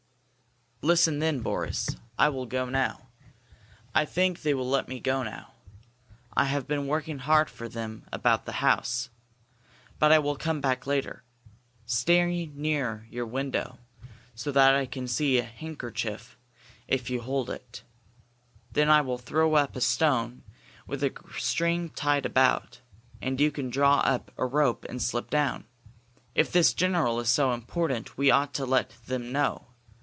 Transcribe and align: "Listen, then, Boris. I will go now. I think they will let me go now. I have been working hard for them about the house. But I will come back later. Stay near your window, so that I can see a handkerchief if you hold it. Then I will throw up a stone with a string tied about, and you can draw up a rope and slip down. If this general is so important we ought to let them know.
"Listen, 0.83 1.19
then, 1.19 1.41
Boris. 1.41 1.95
I 2.17 2.29
will 2.29 2.47
go 2.47 2.65
now. 2.67 3.09
I 3.93 4.03
think 4.03 4.41
they 4.41 4.55
will 4.55 4.67
let 4.67 4.87
me 4.87 4.99
go 4.99 5.21
now. 5.21 5.53
I 6.33 6.45
have 6.45 6.65
been 6.65 6.87
working 6.87 7.19
hard 7.19 7.51
for 7.51 7.69
them 7.69 8.07
about 8.11 8.45
the 8.47 8.53
house. 8.63 9.11
But 9.99 10.11
I 10.11 10.17
will 10.17 10.35
come 10.35 10.59
back 10.59 10.87
later. 10.87 11.21
Stay 11.85 12.47
near 12.47 13.05
your 13.11 13.27
window, 13.27 13.77
so 14.33 14.51
that 14.53 14.73
I 14.73 14.87
can 14.87 15.07
see 15.07 15.37
a 15.37 15.43
handkerchief 15.43 16.35
if 16.87 17.11
you 17.11 17.21
hold 17.21 17.51
it. 17.51 17.83
Then 18.71 18.89
I 18.89 19.01
will 19.01 19.19
throw 19.19 19.53
up 19.53 19.75
a 19.75 19.81
stone 19.81 20.41
with 20.87 21.03
a 21.03 21.13
string 21.37 21.91
tied 21.91 22.25
about, 22.25 22.81
and 23.21 23.39
you 23.39 23.51
can 23.51 23.69
draw 23.69 23.99
up 23.99 24.31
a 24.35 24.47
rope 24.47 24.87
and 24.89 24.99
slip 24.99 25.29
down. 25.29 25.65
If 26.33 26.51
this 26.51 26.73
general 26.73 27.19
is 27.19 27.29
so 27.29 27.53
important 27.53 28.17
we 28.17 28.31
ought 28.31 28.55
to 28.55 28.65
let 28.65 28.95
them 29.05 29.31
know. 29.31 29.67